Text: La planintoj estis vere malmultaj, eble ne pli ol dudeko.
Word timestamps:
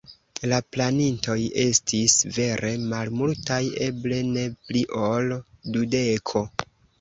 La 0.51 0.57
planintoj 0.75 1.35
estis 1.63 2.15
vere 2.37 2.71
malmultaj, 2.93 3.59
eble 3.89 4.19
ne 4.31 4.47
pli 4.71 4.83
ol 5.03 5.31
dudeko. 5.77 6.45